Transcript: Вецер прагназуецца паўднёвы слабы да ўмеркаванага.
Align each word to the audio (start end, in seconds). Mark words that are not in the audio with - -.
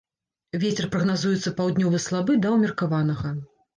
Вецер 0.61 0.87
прагназуецца 0.95 1.53
паўднёвы 1.61 2.03
слабы 2.09 2.41
да 2.47 2.55
ўмеркаванага. 2.59 3.37